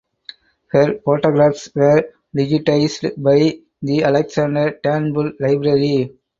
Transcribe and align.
Her 0.71 0.97
photographs 1.05 1.69
were 1.75 2.05
digitised 2.35 3.21
by 3.21 3.59
the 3.83 4.01
Alexander 4.03 4.71
Turnbull 4.83 5.33
Library. 5.39 6.11